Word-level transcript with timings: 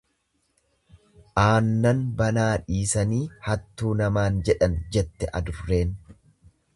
Aannan 1.41 1.99
banaa 2.21 2.47
dhisanii 2.69 3.21
hattuu 3.49 3.93
namaan 4.01 4.43
jedhan 4.49 4.79
jette 4.97 5.33
adurreen. 5.41 5.93